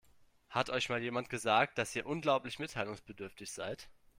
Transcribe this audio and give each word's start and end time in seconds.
Hat 0.49 0.71
euch 0.71 0.89
mal 0.89 1.03
jemand 1.03 1.29
gesagt, 1.29 1.77
dass 1.77 1.95
ihr 1.95 2.07
unglaublich 2.07 2.57
mitteilungsbedürftig 2.57 3.51
seid? 3.51 3.87